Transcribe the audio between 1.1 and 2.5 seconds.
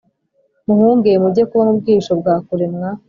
mujye kuba mu bwihisho bwa